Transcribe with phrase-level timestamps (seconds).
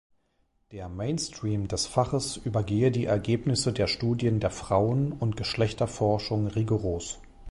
[0.71, 7.21] Der „Mainstream“ des Faches übergehe die Ergebnisse der Studien der Frauen- und Geschlechterforschung rigoros.